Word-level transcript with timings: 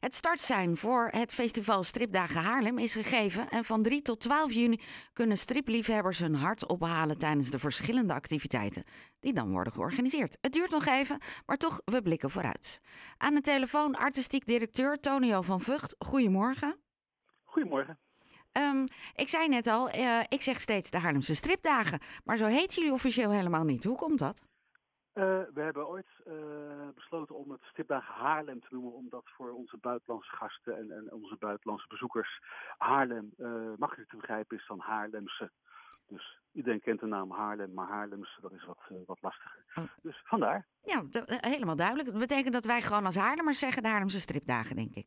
Het 0.00 0.14
startsein 0.14 0.76
voor 0.76 1.08
het 1.10 1.34
festival 1.34 1.82
Stripdagen 1.82 2.40
Haarlem 2.40 2.78
is 2.78 2.92
gegeven. 2.92 3.48
En 3.48 3.64
van 3.64 3.82
3 3.82 4.02
tot 4.02 4.20
12 4.20 4.52
juni 4.52 4.80
kunnen 5.12 5.38
stripliefhebbers 5.38 6.18
hun 6.18 6.34
hart 6.34 6.66
ophalen 6.66 7.18
tijdens 7.18 7.50
de 7.50 7.58
verschillende 7.58 8.12
activiteiten 8.12 8.84
die 9.20 9.32
dan 9.32 9.50
worden 9.50 9.72
georganiseerd. 9.72 10.38
Het 10.40 10.52
duurt 10.52 10.70
nog 10.70 10.86
even, 10.86 11.18
maar 11.46 11.56
toch, 11.56 11.80
we 11.84 12.02
blikken 12.02 12.30
vooruit. 12.30 12.80
Aan 13.16 13.34
de 13.34 13.40
telefoon 13.40 13.94
artistiek 13.94 14.46
directeur 14.46 15.00
Tonio 15.00 15.42
van 15.42 15.60
Vught. 15.60 15.96
Goedemorgen. 15.98 16.76
Goedemorgen. 17.44 17.98
Um, 18.52 18.86
ik 19.14 19.28
zei 19.28 19.48
net 19.48 19.66
al, 19.66 19.94
uh, 19.94 20.20
ik 20.28 20.42
zeg 20.42 20.60
steeds 20.60 20.90
de 20.90 20.98
Haarlemse 20.98 21.34
stripdagen. 21.34 22.00
Maar 22.24 22.36
zo 22.36 22.46
heet 22.46 22.74
jullie 22.74 22.92
officieel 22.92 23.30
helemaal 23.30 23.64
niet. 23.64 23.84
Hoe 23.84 23.96
komt 23.96 24.18
dat? 24.18 24.42
Uh, 25.18 25.22
we 25.54 25.60
hebben 25.60 25.88
ooit 25.88 26.06
uh, 26.26 26.34
besloten 26.94 27.34
om 27.34 27.50
het 27.50 27.62
Stripdagen 27.62 28.14
Haarlem 28.14 28.60
te 28.60 28.66
noemen, 28.70 28.92
omdat 28.92 29.22
voor 29.24 29.50
onze 29.50 29.76
buitenlandse 29.76 30.36
gasten 30.36 30.76
en, 30.76 30.90
en 30.90 31.12
onze 31.12 31.36
buitenlandse 31.36 31.88
bezoekers 31.88 32.42
Haarlem 32.78 33.34
makkelijker 33.78 34.06
te 34.06 34.16
begrijpen 34.16 34.56
is 34.56 34.66
dan 34.66 34.80
Haarlemse. 34.80 35.50
Dus 36.06 36.38
iedereen 36.52 36.80
kent 36.80 37.00
de 37.00 37.06
naam 37.06 37.30
Haarlem, 37.30 37.74
maar 37.74 37.88
Haarlemse 37.88 38.40
dat 38.40 38.52
is 38.52 38.64
wat, 38.64 38.78
wat 39.06 39.22
lastiger. 39.22 39.64
Oh. 39.74 39.84
Dus 40.02 40.20
vandaar. 40.24 40.66
Ja, 40.82 41.02
helemaal 41.26 41.76
duidelijk. 41.76 42.08
Dat 42.10 42.18
betekent 42.18 42.52
dat 42.52 42.64
wij 42.64 42.82
gewoon 42.82 43.04
als 43.04 43.16
Haarlemmers 43.16 43.58
zeggen 43.58 43.82
de 43.82 43.88
Haarlemse 43.88 44.20
stripdagen, 44.20 44.76
denk 44.76 44.94
ik. 44.94 45.06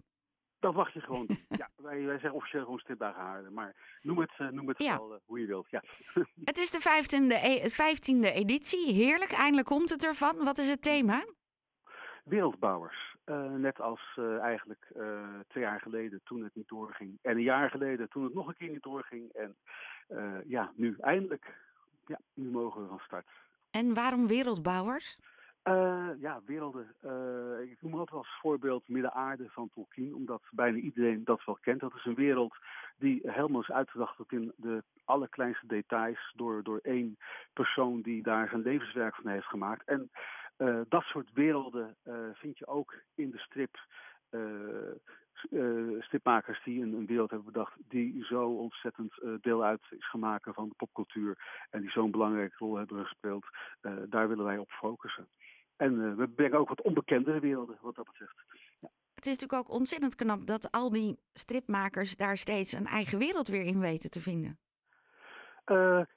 Dat 0.60 0.74
wacht 0.74 0.94
je 0.94 1.02
gewoon. 1.02 1.28
Ja, 1.50 1.70
wij, 1.76 2.06
wij 2.06 2.20
zeggen 2.20 2.34
officieel 2.34 2.64
gewoon 2.64 2.80
stripdagen 2.80 3.22
Haarlem. 3.22 3.54
Maar 3.54 4.00
noem 4.02 4.20
het, 4.20 4.32
uh, 4.38 4.48
noem 4.48 4.68
het 4.68 4.84
ja. 4.84 4.98
wel 4.98 5.14
uh, 5.14 5.20
hoe 5.26 5.40
je 5.40 5.46
wilt. 5.46 5.70
Ja. 5.70 5.84
Het 6.44 6.58
is 6.58 6.72
de 6.72 6.80
vijftiende, 6.80 7.36
e 7.36 7.70
vijftiende 7.70 8.32
editie. 8.32 8.94
Heerlijk, 8.94 9.32
eindelijk 9.32 9.68
komt 9.68 9.90
het 9.90 10.06
ervan. 10.06 10.44
Wat 10.44 10.58
is 10.58 10.70
het 10.70 10.82
thema? 10.82 11.26
Wereldbouwers. 12.24 13.18
Uh, 13.26 13.52
net 13.52 13.82
als 13.82 14.20
eigenlijk 14.42 14.88
twee 15.48 15.64
jaar 15.64 15.80
geleden 15.80 16.22
toen 16.24 16.44
het 16.44 16.56
niet 16.56 16.68
doorging. 16.68 17.20
En 17.22 17.38
een 17.38 17.44
jaar 17.44 17.70
geleden 17.70 18.10
toen 18.10 18.24
het 18.24 18.34
nog 18.34 18.48
een 18.48 18.56
keer 18.58 18.70
niet 18.70 18.84
doorging. 18.84 19.32
En 19.32 19.58
ja, 20.48 20.72
nu 20.76 20.96
eindelijk. 21.00 21.56
Ja, 22.06 22.20
nu 22.34 22.50
mogen 22.50 22.82
we 22.82 22.88
van 22.88 23.00
start. 23.00 23.28
En 23.72 23.94
waarom 23.94 24.28
wereldbouwers? 24.28 25.18
Uh, 25.64 26.10
ja, 26.20 26.42
werelden. 26.46 26.96
Uh, 27.06 27.72
ik 27.72 27.82
noem 27.82 27.94
altijd 27.94 28.18
als 28.18 28.38
voorbeeld 28.42 28.88
Midden-Aarde 28.88 29.50
van 29.50 29.70
Tolkien, 29.74 30.16
omdat 30.16 30.42
bijna 30.52 30.78
iedereen 30.78 31.24
dat 31.24 31.46
wel 31.46 31.58
kent. 31.62 31.80
Dat 31.80 31.96
is 31.96 32.06
een 32.06 32.16
wereld 32.16 32.56
die 32.98 33.20
helemaal 33.24 33.62
is 33.62 33.72
uitgedacht 33.72 34.18
tot 34.18 34.32
in 34.32 34.54
de 34.56 34.84
allerkleinste 35.06 35.68
details 35.68 36.34
door, 36.36 36.64
door 36.64 36.80
één 36.82 37.18
persoon 37.54 38.02
die 38.02 38.24
daar 38.24 38.50
zijn 38.50 38.62
levenswerk 38.62 39.16
van 39.16 39.28
heeft 39.28 39.46
gemaakt. 39.46 39.88
En 39.88 40.12
uh, 40.58 40.82
dat 40.90 41.04
soort 41.04 41.30
werelden 41.34 41.96
vind 42.34 42.58
je 42.58 42.68
ook 42.68 42.96
in 43.16 43.32
de 43.32 43.40
strip. 43.40 43.78
Uh, 45.50 46.02
stripmakers 46.02 46.64
die 46.64 46.82
een, 46.82 46.94
een, 46.94 47.06
wereld 47.06 47.30
hebben 47.30 47.52
bedacht 47.52 47.76
die 47.88 48.26
zo 48.26 48.50
ontzettend 48.50 49.14
uh, 49.24 49.34
deel 49.42 49.64
uit 49.64 49.82
is 49.90 50.10
gemaakt 50.10 50.48
van 50.54 50.70
de 50.70 50.76
popcultuur 50.76 51.38
en 51.70 51.82
die 51.82 51.90
zo'n 51.90 52.12
belangrijke 52.12 52.56
rol 52.58 52.76
hebben 52.76 53.06
gespeeld, 53.06 53.46
uh, 53.82 53.94
daar 54.10 54.28
willen 54.28 54.46
wij 54.46 54.58
op 54.58 54.72
focussen. 54.72 55.28
En 55.76 56.18
we 56.18 56.28
brengen 56.28 56.60
ook 56.60 56.70
wat 56.70 56.82
onbekendere 56.82 57.40
werelden 57.40 57.78
wat 57.82 57.96
dat 57.96 58.06
betreft. 58.06 58.36
Ja. 58.80 58.90
Het 59.14 59.26
is 59.26 59.38
natuurlijk 59.38 59.70
ook 59.70 59.76
ontzettend 59.76 60.16
knap 60.16 60.46
dat 60.46 60.72
al 60.72 60.90
die 60.90 61.20
stripmakers 61.34 62.16
daar 62.16 62.38
steeds 62.38 62.72
een 62.72 62.86
eigen 62.86 63.20
wereld 63.20 63.48
weer 63.48 63.66
in 63.66 63.80
weten 63.80 64.10
te 64.10 64.22
vinden. 64.22 64.58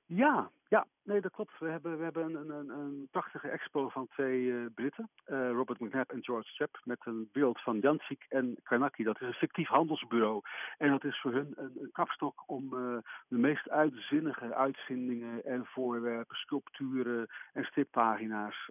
ja, 0.07 0.51
ja, 0.69 0.87
nee, 1.05 1.21
dat 1.21 1.33
klopt. 1.33 1.59
We 1.59 1.69
hebben, 1.69 1.99
we 1.99 2.05
hebben 2.05 2.35
een, 2.35 2.51
een, 2.51 2.69
een 2.69 3.09
prachtige 3.11 3.49
expo 3.49 3.89
van 3.89 4.09
twee 4.09 4.43
uh, 4.43 4.67
Britten, 4.75 5.11
uh, 5.27 5.51
Robert 5.51 5.81
McNabb 5.81 6.11
en 6.11 6.25
George 6.25 6.55
Trapp, 6.55 6.81
met 6.85 6.99
een 7.05 7.29
beeld 7.33 7.61
van 7.61 7.79
Jansik 7.79 8.27
en 8.29 8.57
Karnaki. 8.63 9.03
Dat 9.03 9.21
is 9.21 9.27
een 9.27 9.33
fictief 9.33 9.69
handelsbureau. 9.69 10.41
En 10.79 10.91
dat 10.91 11.05
is 11.05 11.21
voor 11.21 11.33
hun 11.33 11.53
een, 11.57 11.73
een 11.81 11.93
kapstok 11.93 12.43
om 12.47 12.65
uh, 12.75 12.99
de 13.29 13.39
meest 13.39 13.69
uitzinnige 13.69 14.55
uitvindingen 14.55 15.45
en 15.45 15.67
voorwerpen, 15.67 16.37
sculpturen 16.37 17.27
en 17.53 17.65
strippagina's 17.65 18.69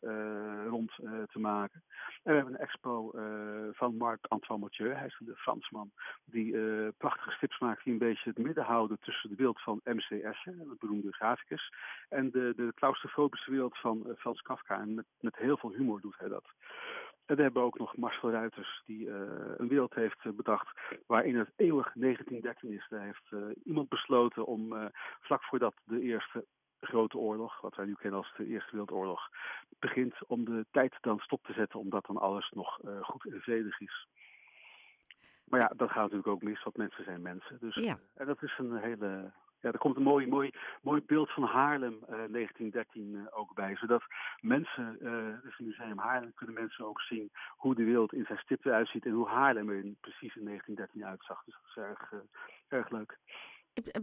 rond 0.68 0.91
te 1.31 1.40
maken. 1.40 1.84
En 2.24 2.31
we 2.31 2.36
hebben 2.36 2.53
een 2.53 2.59
expo 2.59 3.12
van 3.72 3.97
Marc-Antoine 3.97 4.64
Mathieu, 4.64 4.94
hij 4.94 5.06
is 5.06 5.18
de 5.20 5.36
Fransman, 5.36 5.91
die 6.25 6.56
prachtige 6.91 7.31
strips 7.31 7.59
maakt 7.59 7.84
die 7.84 7.94
een 7.94 8.00
beetje 8.00 8.30
het 8.30 8.38
midden 8.38 8.64
houden 8.64 8.97
tussen 9.00 9.30
de 9.30 9.36
beeld 9.36 9.62
van 9.62 9.81
M.C. 9.84 10.09
Escher, 10.09 10.53
het 10.58 10.80
beroemde 10.80 11.12
graficus, 11.12 11.74
de, 12.30 12.54
de 12.56 12.72
claustrofobische 12.76 13.52
wereld 13.52 13.78
van 13.78 14.04
uh, 14.08 14.14
Frans 14.18 14.42
Kafka. 14.42 14.80
En 14.80 14.94
met, 14.94 15.06
met 15.20 15.36
heel 15.36 15.58
veel 15.58 15.72
humor 15.72 16.02
doet 16.02 16.18
hij 16.18 16.28
dat. 16.28 16.46
En 17.26 17.36
we 17.36 17.42
hebben 17.42 17.64
ook 17.64 17.78
nog 17.78 17.98
Marcel 17.98 18.32
Ruiters, 18.32 18.82
die 18.86 19.08
uh, 19.08 19.16
een 19.58 19.68
wereld 19.68 19.94
heeft 19.94 20.36
bedacht 20.36 20.80
waarin 21.08 21.38
het 21.38 21.52
eeuwig 21.56 21.92
1913 21.94 22.72
is. 22.72 22.86
Daar 22.90 23.04
heeft 23.04 23.32
uh, 23.32 23.42
iemand 23.64 23.90
besloten 23.90 24.46
om 24.46 24.74
uh, 24.74 24.86
vlak 25.20 25.44
voordat 25.44 25.74
de 25.84 26.02
eerste 26.02 26.46
grote 26.80 27.18
oorlog, 27.18 27.62
wat 27.62 27.76
wij 27.76 27.86
nu 27.86 27.94
kennen 27.94 28.20
als 28.20 28.34
de 28.38 28.46
Eerste 28.46 28.72
Wereldoorlog, 28.72 29.30
begint 29.80 30.14
om 30.28 30.46
de 30.46 30.66
tijd 30.72 30.98
dan 31.02 31.20
stop 31.20 31.44
te 31.44 31.53
zetten, 31.53 31.80
omdat 31.80 32.06
dan 32.06 32.18
alles 32.18 32.52
nog 32.56 32.80
goed 33.02 33.26
en 33.26 33.42
vredig 33.42 33.80
is. 33.80 34.08
Maar 35.44 35.59
ja, 35.59 35.72
dat 35.76 35.90
gaat 35.90 36.02
natuurlijk 36.02 36.28
ook 36.28 36.42
mis, 36.42 36.64
want 36.64 36.78
mensen 36.78 37.03
zijn 37.03 37.22
mensen. 37.22 37.58
Dus, 37.59 37.76
ja. 37.76 38.00
En 38.14 38.26
dat 38.26 38.44
is 38.44 38.58
een 38.58 38.78
hele 38.78 39.32
ja, 39.61 39.72
er 39.72 39.77
komt 39.77 39.95
een 39.95 40.03
mooi, 40.03 40.27
mooi, 40.27 40.51
mooi 40.81 41.01
beeld 41.05 41.31
van 41.31 41.44
Haarlem 41.44 41.94
uh, 41.94 42.07
1913 42.07 43.13
uh, 43.13 43.22
ook 43.29 43.53
bij. 43.53 43.75
Zodat 43.75 44.03
mensen, 44.41 44.97
dus 45.44 45.59
in 45.59 45.66
Museum 45.66 45.97
Haarlem 45.97 46.33
kunnen 46.33 46.55
mensen 46.55 46.85
ook 46.85 47.01
zien 47.01 47.31
hoe 47.57 47.75
de 47.75 47.83
wereld 47.83 48.13
in 48.13 48.25
zijn 48.25 48.39
stipte 48.39 48.72
uitziet 48.72 49.05
en 49.05 49.11
hoe 49.11 49.27
Haarlem 49.27 49.69
er 49.69 49.83
precies 50.01 50.35
in 50.35 50.45
1913 50.45 51.05
uitzag. 51.05 51.44
Dus 51.44 51.55
dat 51.61 51.69
is 51.69 51.75
erg, 51.75 52.13
erg 52.67 52.89
leuk. 52.89 53.17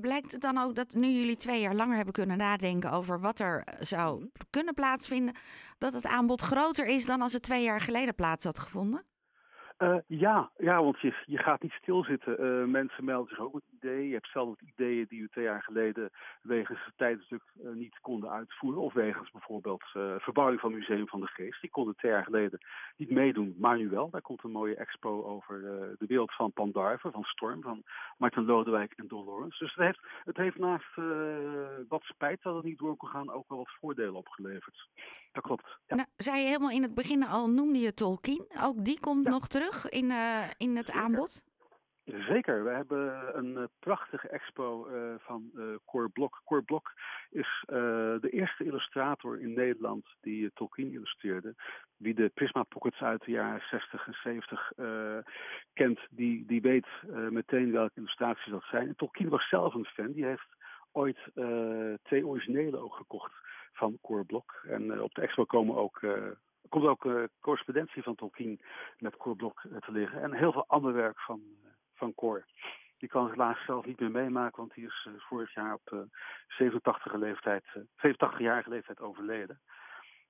Blijkt 0.00 0.32
het 0.32 0.40
dan 0.40 0.58
ook 0.58 0.74
dat 0.74 0.94
nu 0.94 1.06
jullie 1.06 1.36
twee 1.36 1.60
jaar 1.60 1.74
langer 1.74 1.96
hebben 1.96 2.14
kunnen 2.14 2.38
nadenken 2.38 2.92
over 2.92 3.20
wat 3.20 3.40
er 3.40 3.64
zou 3.78 4.30
kunnen 4.50 4.74
plaatsvinden, 4.74 5.36
dat 5.78 5.92
het 5.92 6.06
aanbod 6.06 6.40
groter 6.40 6.86
is 6.86 7.06
dan 7.06 7.20
als 7.20 7.32
het 7.32 7.42
twee 7.42 7.62
jaar 7.62 7.80
geleden 7.80 8.14
plaats 8.14 8.44
had 8.44 8.58
gevonden? 8.58 9.04
Uh, 9.82 9.96
ja, 10.06 10.50
ja, 10.56 10.82
want 10.82 11.00
je, 11.00 11.14
je 11.26 11.38
gaat 11.38 11.62
niet 11.62 11.72
stilzitten. 11.72 12.44
Uh, 12.44 12.64
mensen 12.64 13.04
melden 13.04 13.28
zich 13.28 13.40
ook 13.40 13.52
met 13.52 13.62
ideeën. 13.70 14.08
Je 14.08 14.14
hebt 14.14 14.28
zelf 14.32 14.60
ideeën 14.60 15.06
die 15.08 15.22
we 15.22 15.28
twee 15.28 15.44
jaar 15.44 15.62
geleden 15.62 16.10
wegens 16.42 16.84
het 16.84 16.96
tijdstuk 16.96 17.42
uh, 17.62 17.72
niet 17.72 17.98
konden 18.00 18.30
uitvoeren. 18.30 18.80
Of 18.80 18.92
wegens 18.92 19.30
bijvoorbeeld 19.30 19.82
verbouwing 20.18 20.60
van 20.60 20.70
het 20.70 20.78
Museum 20.78 21.08
van 21.08 21.20
de 21.20 21.26
Geest. 21.26 21.60
Die 21.60 21.70
konden 21.70 21.96
twee 21.96 22.12
jaar 22.12 22.24
geleden 22.24 22.58
niet 22.96 23.10
meedoen, 23.10 23.54
maar 23.58 23.76
nu 23.76 23.88
wel. 23.88 24.10
Daar 24.10 24.20
komt 24.20 24.44
een 24.44 24.50
mooie 24.50 24.76
expo 24.76 25.22
over 25.24 25.60
de 25.98 26.06
wereld 26.06 26.34
van 26.34 26.52
Pandarven, 26.52 27.12
van 27.12 27.22
Storm, 27.22 27.62
van 27.62 27.82
Martin 28.16 28.44
Lodewijk 28.44 28.92
en 28.96 29.08
Don 29.08 29.24
Lawrence. 29.24 29.58
Dus 29.58 29.74
het 29.74 29.84
heeft, 29.84 30.00
het 30.24 30.36
heeft 30.36 30.58
naast 30.58 30.94
wat 31.88 32.02
spijt 32.02 32.42
dat 32.42 32.54
het 32.54 32.64
niet 32.64 32.78
door 32.78 32.96
kon 32.96 33.08
gaan, 33.08 33.32
ook 33.32 33.48
wel 33.48 33.58
wat 33.58 33.76
voordelen 33.80 34.14
opgeleverd. 34.14 34.88
Dat 35.32 35.42
klopt. 35.42 35.78
Ja. 35.86 35.96
Nou, 35.96 36.08
zei 36.16 36.38
je 36.38 36.46
helemaal 36.46 36.70
in 36.70 36.82
het 36.82 36.94
begin 36.94 37.26
al, 37.26 37.50
noemde 37.50 37.78
je 37.78 37.94
Tolkien. 37.94 38.46
Ook 38.62 38.84
die 38.84 39.00
komt 39.00 39.24
ja. 39.24 39.30
nog 39.30 39.48
terug 39.48 39.67
in, 39.88 40.04
uh, 40.04 40.50
in 40.56 40.76
het 40.76 40.86
Zeker. 40.86 41.02
aanbod? 41.02 41.42
Zeker, 42.04 42.64
we 42.64 42.70
hebben 42.70 43.36
een 43.38 43.56
uh, 43.56 43.64
prachtige 43.78 44.28
expo 44.28 44.88
uh, 44.88 45.14
van 45.18 45.50
uh, 45.54 45.64
Cor 45.84 46.10
Blok. 46.10 46.40
Cor 46.44 46.62
Blok 46.62 46.92
is 47.30 47.64
de 47.66 48.28
eerste 48.30 48.64
illustrator 48.64 49.40
in 49.40 49.54
Nederland 49.54 50.06
die 50.20 50.50
Tolkien 50.54 50.92
illustreerde. 50.92 51.54
Wie 51.96 52.14
de 52.14 52.30
Prisma 52.34 52.62
Pockets 52.62 53.00
uit 53.00 53.24
de 53.24 53.30
jaren 53.30 53.62
60 53.70 54.06
en 54.06 54.16
70 54.22 54.72
kent, 55.72 56.00
die, 56.10 56.46
die 56.46 56.60
weet 56.60 56.86
meteen 57.30 57.72
welke 57.72 57.94
illustraties 57.94 58.52
dat 58.52 58.64
zijn. 58.70 58.88
En 58.88 58.96
Tolkien 58.96 59.28
was 59.28 59.48
zelf 59.48 59.74
een 59.74 59.84
fan, 59.84 60.12
die 60.12 60.24
heeft 60.24 60.56
ooit 60.92 61.18
twee 62.02 62.26
originele 62.26 62.78
ook 62.78 62.94
gekocht 62.94 63.32
van 63.72 63.98
Cor 64.00 64.24
Blok. 64.24 64.64
En 64.68 65.02
op 65.02 65.14
de 65.14 65.20
expo 65.20 65.44
komen 65.44 65.76
ook 65.76 66.00
komt 66.68 66.84
ook 66.84 67.04
uh, 67.04 67.24
correspondentie 67.40 68.02
van 68.02 68.14
Tolkien 68.14 68.60
met 68.98 69.16
Cor 69.16 69.36
Blok 69.36 69.62
uh, 69.62 69.76
te 69.76 69.92
liggen. 69.92 70.22
En 70.22 70.32
heel 70.32 70.52
veel 70.52 70.64
ander 70.66 70.92
werk 70.92 71.20
van, 71.20 71.40
uh, 71.44 71.70
van 71.94 72.14
Cor. 72.14 72.44
Die 72.98 73.08
kan 73.08 73.30
helaas 73.30 73.64
zelf 73.64 73.86
niet 73.86 74.00
meer 74.00 74.10
meemaken, 74.10 74.56
want 74.56 74.74
die 74.74 74.86
is 74.86 75.08
vorig 75.18 75.54
jaar 75.54 75.74
op 75.74 76.06
87 76.48 77.14
leeftijd, 77.14 77.64
87-jarige 77.96 78.68
leeftijd 78.68 79.00
overleden. 79.00 79.60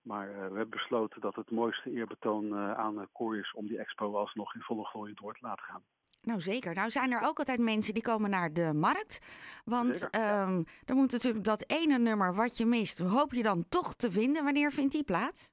Maar 0.03 0.29
we 0.29 0.41
hebben 0.41 0.71
besloten 0.71 1.21
dat 1.21 1.35
het 1.35 1.51
mooiste 1.51 1.91
eerbetoon 1.91 2.55
aan 2.57 3.09
Cor 3.13 3.39
is 3.39 3.53
om 3.53 3.67
die 3.67 3.79
expo 3.79 4.17
alsnog 4.17 4.55
in 4.55 4.61
volle 4.61 4.85
glorie 4.85 5.15
door 5.15 5.35
te 5.35 5.47
laten 5.47 5.65
gaan. 5.65 5.83
Nou 6.23 6.41
zeker. 6.41 6.75
Nou 6.75 6.91
zijn 6.91 7.13
er 7.13 7.21
ook 7.21 7.39
altijd 7.39 7.59
mensen 7.61 7.95
die 7.95 8.03
komen 8.03 8.31
naar 8.31 8.53
de 8.53 8.73
markt. 8.75 9.21
Want 9.65 10.03
um, 10.03 10.65
er 10.85 10.95
moet 10.95 11.13
natuurlijk 11.13 11.45
dat 11.45 11.65
ene 11.67 11.99
nummer 11.99 12.35
wat 12.35 12.57
je 12.57 12.67
mist, 12.67 12.99
hoop 12.99 13.33
je 13.33 13.43
dan 13.43 13.65
toch 13.69 13.95
te 13.95 14.11
vinden. 14.13 14.45
Wanneer 14.45 14.73
vindt 14.73 14.93
die 14.93 15.05
plaats? 15.05 15.51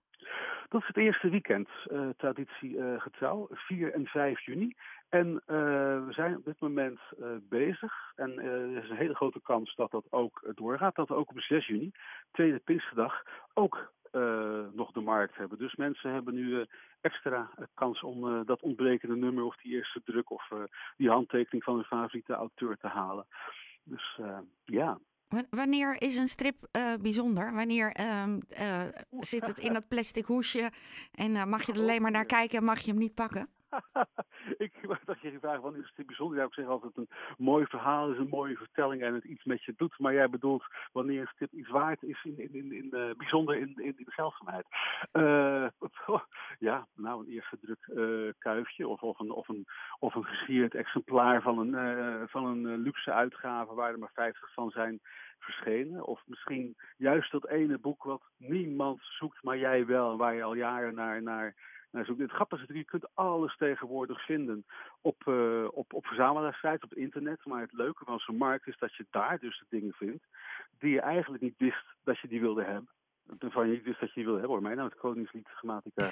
Dat 0.69 0.81
is 0.81 0.87
het 0.87 0.97
eerste 0.97 1.29
weekend, 1.29 1.69
uh, 1.91 2.09
traditie 2.17 2.69
uh, 2.69 3.01
getrouw, 3.01 3.47
4 3.51 3.93
en 3.93 4.05
5 4.05 4.45
juni. 4.45 4.75
En 5.09 5.27
uh, 5.27 5.37
we 6.05 6.07
zijn 6.09 6.37
op 6.37 6.45
dit 6.45 6.59
moment 6.59 6.99
bezig. 7.49 7.93
En 8.15 8.39
er 8.39 8.83
is 8.83 8.89
een 8.89 8.95
hele 8.95 9.15
grote 9.15 9.41
kans 9.41 9.75
dat 9.75 9.91
dat 9.91 10.05
ook 10.09 10.51
doorgaat. 10.55 10.95
Dat 10.95 11.07
we 11.07 11.13
ook 11.13 11.29
op 11.29 11.39
6 11.39 11.67
juni, 11.67 11.91
tweede 12.31 12.59
Pinksterdag, 12.59 13.23
ook 13.53 13.93
nog 14.73 14.91
de 14.91 15.01
markt 15.01 15.35
hebben. 15.35 15.57
Dus 15.57 15.75
mensen 15.75 16.11
hebben 16.11 16.33
nu 16.33 16.65
extra 17.01 17.49
kans 17.73 18.01
om 18.01 18.45
dat 18.45 18.61
ontbrekende 18.61 19.15
nummer 19.15 19.43
of 19.43 19.55
die 19.55 19.73
eerste 19.73 20.01
druk 20.03 20.29
die 20.97 21.09
handtekening 21.09 21.63
van 21.63 21.75
hun 21.75 21.83
favoriete 21.83 22.33
auteur 22.33 22.77
te 22.77 22.87
halen. 22.87 23.25
Dus 23.83 24.19
ja. 24.65 24.99
Wanneer 25.49 26.01
is 26.01 26.15
een 26.15 26.27
strip 26.27 26.67
bijzonder? 27.01 27.53
Wanneer 27.53 27.91
ehm, 27.91 28.39
zit 29.19 29.47
het 29.47 29.59
in 29.59 29.73
dat 29.73 29.87
plastic 29.87 30.25
hoesje 30.25 30.71
en 31.11 31.49
mag 31.49 31.65
je 31.65 31.73
er 31.73 31.79
alleen 31.79 32.01
maar 32.01 32.11
naar 32.11 32.25
kijken 32.25 32.57
en 32.57 32.63
mag 32.63 32.79
je 32.79 32.91
hem 32.91 32.99
niet 32.99 33.13
pakken? 33.13 33.49
ik 34.67 34.73
dacht 35.05 35.21
je 35.21 35.39
vraag, 35.39 35.59
wanneer 35.59 35.81
is 35.81 35.91
het 35.95 36.05
bijzonder? 36.05 36.37
Ja, 36.37 36.45
ik 36.45 36.53
zeg 36.53 36.65
altijd 36.65 36.97
een 36.97 37.09
mooi 37.37 37.65
verhaal 37.65 38.11
is 38.11 38.17
een 38.17 38.29
mooie 38.29 38.57
vertelling 38.57 39.01
en 39.01 39.13
het 39.13 39.23
iets 39.23 39.43
met 39.43 39.63
je 39.63 39.73
doet. 39.77 39.99
Maar 39.99 40.13
jij 40.13 40.29
bedoelt 40.29 40.63
wanneer 40.91 41.21
een 41.21 41.27
stip 41.27 41.51
iets 41.51 41.69
waard 41.69 42.03
is, 42.03 42.23
in, 42.23 42.39
in, 42.39 42.53
in, 42.53 42.71
in 42.71 42.89
uh, 42.91 43.15
bijzonder 43.17 43.55
in, 43.55 43.73
in, 43.75 43.93
in 43.97 44.11
geldzaamheid. 44.11 44.65
Uh, 45.13 45.67
ja, 46.69 46.87
nou 46.95 47.19
een 47.19 47.31
eerste 47.31 47.57
druk 47.61 47.87
uh, 47.87 48.31
kuifje 48.37 48.87
of, 48.87 49.01
of, 49.01 49.19
een, 49.19 49.31
of, 49.31 49.47
een, 49.47 49.65
of 49.99 50.15
een 50.15 50.25
gesierd 50.25 50.75
exemplaar 50.75 51.41
van 51.41 51.57
een, 51.57 52.29
van 52.29 52.45
een 52.45 52.77
luxe 52.77 53.11
uitgave 53.11 53.73
waar 53.73 53.91
er 53.91 53.99
maar 53.99 54.11
50 54.13 54.53
van 54.53 54.69
zijn 54.69 54.99
verschenen. 55.39 56.05
Of 56.05 56.21
misschien 56.25 56.75
juist 56.97 57.31
dat 57.31 57.47
ene 57.47 57.77
boek 57.77 58.03
wat 58.03 58.21
niemand 58.37 58.99
zoekt, 59.01 59.43
maar 59.43 59.57
jij 59.57 59.85
wel, 59.85 60.17
waar 60.17 60.35
je 60.35 60.43
al 60.43 60.55
jaren 60.55 60.95
naar, 60.95 61.21
naar 61.21 61.55
nou, 61.95 62.21
het 62.21 62.31
grappige 62.31 62.61
is 62.61 62.67
dat 62.67 62.77
je 62.77 62.83
kunt 62.83 63.15
alles 63.15 63.57
tegenwoordig 63.57 64.25
vinden 64.25 64.65
op, 65.01 65.23
uh, 65.27 65.67
op, 65.71 65.93
op 65.93 66.05
op 66.83 66.93
internet. 66.93 67.45
Maar 67.45 67.61
het 67.61 67.73
leuke 67.73 68.05
van 68.05 68.19
zo'n 68.19 68.37
markt 68.37 68.67
is 68.67 68.77
dat 68.77 68.95
je 68.95 69.05
daar 69.09 69.39
dus 69.39 69.59
de 69.59 69.65
dingen 69.69 69.93
vindt 69.93 70.23
die 70.79 70.91
je 70.91 71.01
eigenlijk 71.01 71.43
niet 71.43 71.57
wist 71.57 71.85
dat 72.03 72.19
je 72.19 72.27
die 72.27 72.41
wilde 72.41 72.63
hebben 72.63 72.89
van 73.39 73.67
je 73.67 73.73
niet 73.73 73.83
wist 73.83 73.99
dat 73.99 74.13
je 74.13 74.15
die 74.15 74.23
wilde 74.23 74.39
hebben. 74.39 74.55
Hoor, 74.55 74.61
mij 74.61 74.75
nou 74.75 74.89
het 74.89 74.97
Koningslied 74.97 75.47
Grammatica. 75.47 76.11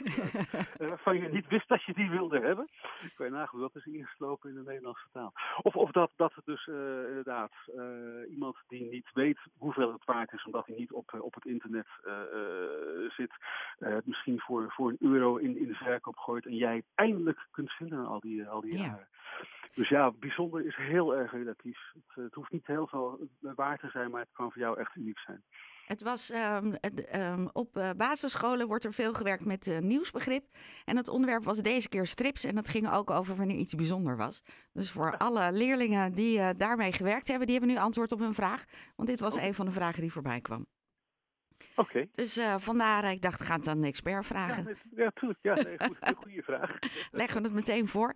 uh, 0.79 0.93
van 1.05 1.17
je 1.17 1.29
niet 1.29 1.47
wist 1.47 1.67
dat 1.67 1.83
je 1.83 1.93
die 1.93 2.09
wilde 2.09 2.39
hebben. 2.39 2.67
Ik 3.01 3.17
weet 3.17 3.31
nagaan 3.31 3.59
dat 3.59 3.75
is 3.75 3.85
ingeslopen 3.85 4.49
in 4.49 4.55
de 4.55 4.63
Nederlandse 4.63 5.07
taal. 5.11 5.33
Of, 5.61 5.75
of 5.75 5.91
dat, 5.91 6.11
dat 6.15 6.33
het 6.35 6.45
dus 6.45 6.67
uh, 6.67 6.75
inderdaad 7.07 7.51
uh, 7.67 8.31
iemand 8.31 8.57
die 8.67 8.89
niet 8.89 9.09
weet 9.13 9.39
hoeveel 9.57 9.91
het 9.91 10.05
waard 10.05 10.33
is, 10.33 10.45
omdat 10.45 10.65
hij 10.65 10.75
niet 10.75 10.91
op, 10.91 11.17
op 11.19 11.33
het 11.33 11.45
internet 11.45 11.87
zit, 13.07 13.31
misschien 14.03 14.39
voor, 14.39 14.71
voor 14.71 14.89
een 14.89 14.97
euro 14.99 15.37
in, 15.37 15.57
in 15.57 15.67
de 15.67 15.73
verkoop 15.73 16.17
gooit 16.17 16.45
en 16.45 16.55
jij 16.55 16.83
eindelijk 16.95 17.47
kunt 17.51 17.71
vinden 17.71 18.05
al 18.05 18.19
die, 18.19 18.47
al 18.47 18.61
die 18.61 18.77
jaren. 18.77 19.07
Dus 19.73 19.89
ja, 19.89 20.11
bijzonder 20.11 20.65
is 20.65 20.75
heel 20.75 21.15
erg 21.15 21.31
relatief. 21.31 21.79
Het, 21.93 22.23
het 22.23 22.33
hoeft 22.33 22.51
niet 22.51 22.67
heel 22.67 22.87
veel 22.87 23.27
waard 23.39 23.79
te 23.79 23.89
zijn, 23.89 24.11
maar 24.11 24.21
het 24.21 24.31
kan 24.31 24.51
voor 24.51 24.61
jou 24.61 24.79
echt 24.79 24.95
uniek 24.95 25.19
zijn. 25.19 25.43
Het 25.85 26.03
was 26.03 26.31
um, 26.33 26.75
um, 27.15 27.49
op 27.53 27.77
uh, 27.77 27.89
basisscholen 27.97 28.67
wordt 28.67 28.85
er 28.85 28.93
veel 28.93 29.13
gewerkt 29.13 29.45
met 29.45 29.67
uh, 29.67 29.79
nieuwsbegrip. 29.79 30.45
En 30.85 30.97
het 30.97 31.07
onderwerp 31.07 31.43
was 31.43 31.57
deze 31.57 31.89
keer 31.89 32.05
strips. 32.05 32.43
En 32.43 32.55
dat 32.55 32.69
ging 32.69 32.91
ook 32.91 33.09
over 33.09 33.35
wanneer 33.35 33.57
iets 33.57 33.73
bijzonder 33.73 34.17
was. 34.17 34.43
Dus 34.73 34.91
voor 34.91 35.17
alle 35.27 35.51
leerlingen 35.51 36.13
die 36.13 36.37
uh, 36.37 36.49
daarmee 36.57 36.91
gewerkt 36.91 37.27
hebben, 37.27 37.47
die 37.47 37.57
hebben 37.57 37.75
nu 37.75 37.81
antwoord 37.81 38.11
op 38.11 38.19
hun 38.19 38.33
vraag. 38.33 38.63
Want 38.95 39.09
dit 39.09 39.19
was 39.19 39.35
oh. 39.35 39.43
een 39.43 39.53
van 39.53 39.65
de 39.65 39.71
vragen 39.71 40.01
die 40.01 40.11
voorbij 40.11 40.41
kwam. 40.41 40.65
Oké. 41.75 42.07
Dus 42.11 42.37
uh, 42.37 42.55
vandaar, 42.57 43.11
ik 43.11 43.21
dacht, 43.21 43.41
ga 43.41 43.55
het 43.55 43.67
aan 43.67 43.81
de 43.81 43.87
expert 43.87 44.25
vragen. 44.25 44.77
Ja, 44.95 45.03
natuurlijk. 45.03 45.39
Ja, 45.41 45.55
goed, 45.55 45.97
een 45.99 46.15
goede 46.15 46.41
vraag. 46.41 46.79
Leggen 47.11 47.41
we 47.41 47.47
het 47.47 47.55
meteen 47.55 47.87
voor. 47.87 48.13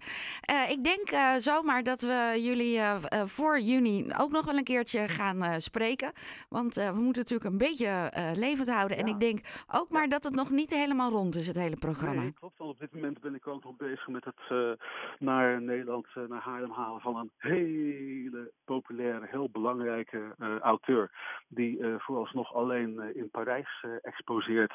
Uh, 0.52 0.70
ik 0.70 0.84
denk 0.84 1.12
uh, 1.12 1.36
zomaar 1.36 1.84
dat 1.84 2.02
we 2.02 2.34
jullie 2.38 2.80
voor 3.26 3.60
juni 3.60 4.06
ook 4.18 4.32
nog 4.32 4.46
wel 4.46 4.58
een 4.58 4.64
keertje 4.64 5.08
gaan 5.08 5.62
spreken. 5.62 6.12
Want 6.50 6.76
we 6.76 6.92
moeten 6.94 7.22
natuurlijk 7.22 7.50
een 7.50 7.58
beetje 7.58 8.12
levend 8.36 8.70
houden. 8.70 8.98
Ja. 8.98 9.04
En 9.04 9.10
ik 9.10 9.20
denk 9.20 9.40
ook 9.68 9.92
maar 9.92 10.10
dat 10.10 10.24
het 10.24 10.36
nog 10.36 10.50
niet 10.50 10.74
helemaal 10.74 11.12
rond 11.12 11.36
is, 11.36 11.48
het 11.48 11.56
hele 11.56 11.76
programma. 11.76 12.22
Nee, 12.22 12.34
klopt. 12.34 12.58
Want 12.58 12.72
op 12.72 12.80
dit 12.80 12.94
moment 12.94 13.22
ben 13.22 13.36
ik 13.36 13.48
ook 13.48 13.64
nog 13.64 13.76
bezig 13.76 14.08
met 14.08 14.26
het 14.26 14.80
naar 15.20 15.62
Nederland, 15.62 16.08
naar 16.28 16.42
Haarlem 16.42 16.72
halen 16.72 17.02
van 17.02 17.16
een 17.16 17.32
hele 17.38 18.52
populaire, 18.66 19.28
heel 19.30 19.50
belangrijke 19.50 20.36
auteur. 20.62 21.12
Die 21.48 21.80
vooralsnog 21.98 22.54
alleen 22.54 23.16
in 23.16 23.30
Parijs 23.38 23.84
uh, 23.86 23.92
exposeert. 24.02 24.74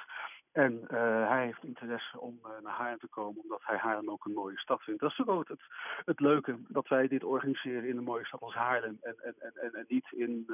En 0.53 0.73
uh, 0.73 1.29
hij 1.29 1.44
heeft 1.44 1.64
interesse 1.64 2.20
om 2.20 2.38
uh, 2.43 2.50
naar 2.62 2.73
Haarlem 2.73 2.99
te 2.99 3.09
komen, 3.09 3.43
omdat 3.43 3.61
hij 3.64 3.76
Haarlem 3.76 4.11
ook 4.11 4.25
een 4.25 4.32
mooie 4.32 4.59
stad 4.59 4.82
vindt. 4.82 5.00
Dat 5.00 5.11
is 5.11 5.26
ook 5.26 5.49
het, 5.49 5.62
het 6.05 6.20
leuke, 6.20 6.56
dat 6.69 6.88
wij 6.88 7.09
dit 7.09 7.25
organiseren 7.25 7.88
in 7.88 7.97
een 7.97 8.05
mooie 8.05 8.25
stad 8.25 8.41
als 8.41 8.55
Haarlem. 8.55 8.99
En, 9.03 9.17
en, 9.23 9.35
en, 9.38 9.75
en 9.75 9.85
niet 9.88 10.06
in, 10.11 10.47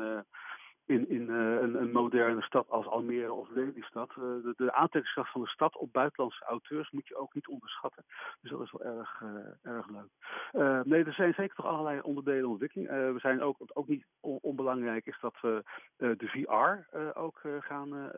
in, 0.88 1.08
in 1.08 1.22
uh, 1.30 1.60
een, 1.60 1.74
een, 1.74 1.92
moderne 1.92 2.42
stad 2.42 2.68
als 2.68 2.86
Almere 2.86 3.32
of 3.32 3.48
Lelystad. 3.50 4.10
Uh, 4.10 4.24
de, 4.24 4.54
de 4.56 4.72
aantrekkingskracht 4.72 5.32
van 5.32 5.40
de 5.40 5.48
stad 5.48 5.76
op 5.76 5.92
buitenlandse 5.92 6.44
auteurs 6.44 6.90
moet 6.90 7.08
je 7.08 7.16
ook 7.16 7.34
niet 7.34 7.48
onderschatten. 7.48 8.04
Dus 8.40 8.50
dat 8.50 8.60
is 8.60 8.72
wel 8.72 8.96
erg, 8.96 9.22
uh, 9.22 9.72
erg 9.72 9.86
leuk. 9.88 10.84
nee, 10.86 11.04
er 11.04 11.12
zijn 11.12 11.34
zeker 11.34 11.56
toch 11.56 11.66
allerlei 11.66 12.00
onderdelen 12.00 12.42
in 12.42 12.46
ontwikkeling. 12.46 12.88
we 12.88 13.18
zijn 13.18 13.42
ook, 13.42 13.56
ook 13.72 13.88
niet 13.88 14.06
on, 14.20 14.38
onbelangrijk 14.40 15.06
is 15.06 15.18
dat 15.20 15.34
we 15.40 15.62
de 15.96 16.28
VR 16.28 16.98
ook 17.18 17.40
gaan 17.60 18.10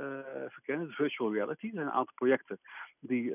verkennen. 0.48 0.86
De 0.86 0.92
virtual 0.92 1.32
reality. 1.32 1.66
Er 1.66 1.72
zijn 1.72 1.86
een 1.86 1.92
aantal 1.92 2.14
projecten 2.14 2.58
die, 3.00 3.34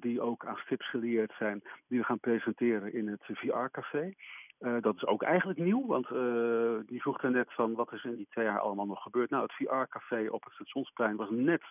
die 0.00 0.20
ook 0.20 0.46
aan 0.46 0.56
strips 0.56 0.90
geleerd 0.90 1.32
zijn, 1.38 1.62
die 1.88 1.98
we 1.98 2.04
gaan 2.04 2.20
presenteren 2.20 2.92
in 2.92 3.08
het 3.08 3.22
VR-café. 3.24 4.14
Uh, 4.60 4.76
dat 4.80 4.94
is 4.96 5.06
ook 5.06 5.22
eigenlijk 5.22 5.58
nieuw, 5.58 5.86
want 5.86 6.10
uh, 6.10 6.78
die 6.86 7.00
vroeg 7.00 7.22
er 7.22 7.30
net 7.30 7.52
van 7.52 7.74
wat 7.74 7.92
is 7.92 8.04
in 8.04 8.16
die 8.16 8.26
twee 8.30 8.44
jaar 8.44 8.60
allemaal 8.60 8.86
nog 8.86 9.02
gebeurd. 9.02 9.30
Nou, 9.30 9.42
het 9.42 9.52
VR-café 9.52 10.26
op 10.30 10.44
het 10.44 10.52
stationsplein 10.52 11.16
was 11.16 11.30
net 11.30 11.62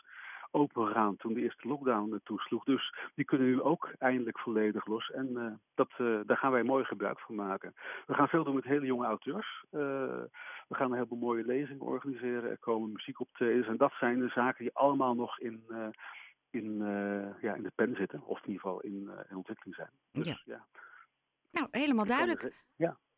open 0.51 0.88
gegaan 0.88 1.15
toen 1.15 1.33
de 1.33 1.41
eerste 1.41 1.68
lockdown 1.68 2.21
toesloeg. 2.24 2.63
Dus 2.63 2.94
die 3.15 3.25
kunnen 3.25 3.47
nu 3.47 3.62
ook 3.62 3.94
eindelijk 4.00 4.39
volledig 4.39 4.85
los. 4.85 5.12
En 5.12 5.30
uh, 5.31 5.45
dat, 5.75 5.89
daar 6.27 6.38
gaan 6.38 6.51
wij 6.51 6.63
mooi 6.63 6.83
gebruik 6.83 7.19
van 7.19 7.35
maken. 7.35 7.74
We 8.07 8.13
gaan 8.13 8.27
veel 8.27 8.44
doen 8.44 8.56
met 8.56 8.63
hele 8.63 8.86
jonge 8.86 9.06
auteurs. 9.06 9.63
we 9.69 10.29
gaan 10.69 10.88
een 10.88 10.94
heleboel 10.94 11.19
mooie 11.19 11.45
lezingen 11.45 11.86
organiseren. 11.86 12.50
Er 12.50 12.57
komen 12.57 12.91
muziekoptredens. 12.91 13.68
En 13.68 13.77
dat 13.77 13.94
zijn 14.00 14.19
de 14.19 14.29
zaken 14.29 14.63
die 14.63 14.74
allemaal 14.74 15.15
nog 15.15 15.39
in, 15.39 15.63
in, 16.50 16.77
ja, 17.41 17.53
in 17.53 17.63
de 17.63 17.71
pen 17.75 17.95
zitten. 17.95 18.21
Of 18.25 18.38
in 18.41 18.47
ieder 18.47 18.62
geval 18.62 18.81
in, 18.81 19.09
in 19.29 19.36
ontwikkeling 19.36 19.75
zijn. 19.75 19.91
Dus, 20.12 20.27
ja. 20.27 20.38
ja. 20.45 20.65
Nou, 21.53 21.68
helemaal 21.71 22.06
duidelijk. 22.06 22.53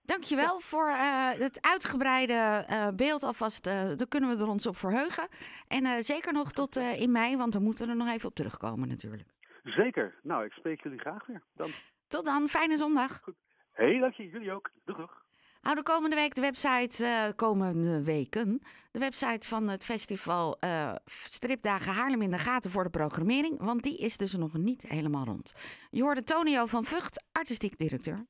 Dankjewel 0.06 0.54
ja. 0.54 0.60
voor 0.60 0.88
uh, 0.88 1.32
het 1.32 1.62
uitgebreide 1.62 2.66
uh, 2.70 2.88
beeld 2.96 3.24
alvast. 3.24 3.68
Uh, 3.68 3.74
daar 3.74 4.08
kunnen 4.08 4.38
we 4.38 4.44
er 4.44 4.50
ons 4.50 4.68
op 4.68 4.78
verheugen. 4.78 5.28
En 5.68 6.04
zeker 6.04 6.34
nog 6.34 6.52
tot 6.52 6.78
in 6.78 7.12
mei, 7.12 7.38
want 7.38 7.54
dan 7.54 7.64
moeten 7.64 7.86
we 7.86 7.92
er 7.92 7.98
nog 7.98 8.08
even 8.08 8.30
op 8.30 8.36
terugkomen 8.36 8.88
natuurlijk. 8.88 9.24
Zeker. 9.64 10.16
Nou, 10.24 10.46
ik 10.46 10.52
spreek 10.52 10.84
jullie 10.84 11.00
graag 11.00 11.26
weer. 11.26 11.44
Dan. 11.54 11.70
Tot 12.08 12.26
dan. 12.26 12.48
Fijne 12.48 12.78
zondag. 12.78 13.20
Goed. 13.22 13.36
Hey, 13.72 14.00
dank 14.00 14.14
je. 14.14 14.30
Jullie 14.30 14.52
ook. 14.52 14.72
Doeg. 14.86 15.24
Hou 15.62 15.76
de 15.78 15.84
komende 15.84 16.16
week 16.16 16.36
de 16.36 16.42
website, 16.42 17.34
komende 17.36 18.04
weken, 18.04 18.62
de 18.92 19.00
website 19.00 19.48
van 19.48 19.68
het 19.68 19.86
festival 19.86 20.58
Stripdagen 21.06 21.94
Haarlem 21.94 22.22
in 22.22 22.32
de 22.32 22.38
gaten 22.38 22.72
voor 22.72 22.84
de 22.84 22.90
programmering. 22.90 23.60
Want 23.60 23.84
die 23.84 23.98
is 23.98 24.18
dus 24.18 24.34
nog 24.34 24.54
niet 24.54 24.82
helemaal 24.88 25.26
rond. 25.26 25.54
Je 25.90 26.02
hoorde 26.02 26.24
Tonio 26.24 26.66
van 26.66 26.86
Vught, 26.86 27.24
artistiek 27.32 27.78
directeur. 27.78 28.26